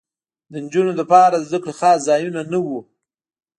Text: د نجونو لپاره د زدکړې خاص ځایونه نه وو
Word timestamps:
د 0.51 0.53
نجونو 0.63 0.91
لپاره 1.01 1.35
د 1.37 1.41
زدکړې 1.49 1.73
خاص 1.79 1.99
ځایونه 2.09 2.41
نه 2.51 2.59
وو 2.65 2.79